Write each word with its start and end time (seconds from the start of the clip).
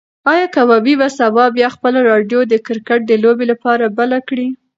ایا 0.31 0.45
کبابي 0.55 0.93
به 1.01 1.07
سبا 1.19 1.45
بیا 1.57 1.69
خپله 1.75 1.99
راډیو 2.09 2.39
د 2.47 2.53
کرکټ 2.65 2.99
د 3.07 3.11
لوبې 3.23 3.45
لپاره 3.51 3.85
بله 3.99 4.17
کړي؟ 4.27 4.47